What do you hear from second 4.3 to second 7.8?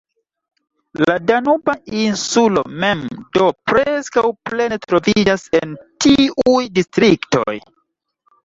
plene troviĝas en tiuj distriktoj.